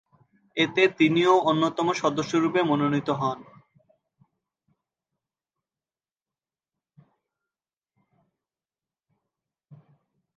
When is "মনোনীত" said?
2.63-3.09